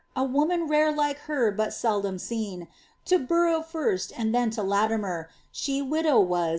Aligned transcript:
A 0.15 0.23
woman 0.23 0.65
rare 0.67 0.91
like 0.91 1.19
her 1.29 1.51
but 1.51 1.75
seldom 1.75 2.17
seen. 2.17 2.67
To 3.05 3.19
Borough 3.19 3.61
first, 3.61 4.11
and 4.17 4.33
then 4.33 4.49
to 4.49 4.63
Latimer, 4.63 5.29
She 5.51 5.79
widow 5.83 6.19
was. 6.19 6.49